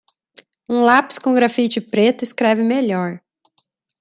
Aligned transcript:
Um 0.67 0.81
lápis 0.83 1.19
com 1.19 1.31
grafite 1.35 1.79
preto 1.79 2.23
escreve 2.23 2.63
melhor. 2.63 3.21